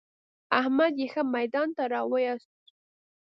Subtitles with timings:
[0.59, 2.51] احمد يې ښه ميدان ته را ويوست.